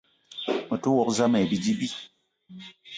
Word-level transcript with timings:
Me 0.69 0.75
te 0.81 0.87
wok 0.95 1.09
zam 1.17 1.33
ayi 1.37 1.45
bidi 1.51 1.73
bi. 1.79 1.87